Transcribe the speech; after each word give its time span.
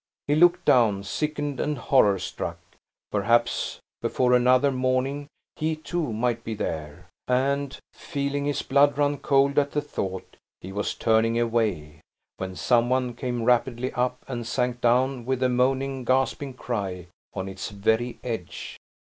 He 0.25 0.33
looked 0.33 0.65
down, 0.65 1.03
sickened 1.03 1.59
and 1.59 1.77
horror 1.77 2.17
struck. 2.17 2.57
Perhaps, 3.11 3.77
before 4.01 4.33
another 4.33 4.71
morning, 4.71 5.27
he, 5.57 5.75
too, 5.75 6.11
might 6.11 6.43
be 6.43 6.55
there; 6.55 7.05
and, 7.27 7.77
feeling 7.93 8.45
his 8.45 8.63
blood 8.63 8.97
run 8.97 9.19
cold 9.19 9.59
at 9.59 9.73
the 9.73 9.79
thought, 9.81 10.37
he 10.59 10.71
was 10.71 10.95
turning 10.95 11.39
away, 11.39 12.01
when 12.37 12.55
some 12.55 12.89
one 12.89 13.13
came 13.13 13.43
rapidly 13.43 13.93
up, 13.93 14.25
and 14.27 14.47
sank 14.47 14.81
down 14.81 15.23
with 15.23 15.43
a 15.43 15.49
moaning 15.49 16.03
gasping 16.03 16.55
cry 16.55 17.05
on 17.35 17.47
its 17.47 17.69
very 17.69 18.17
edge. 18.23 18.77